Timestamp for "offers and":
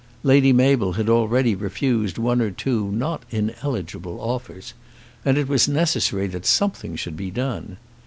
4.19-5.37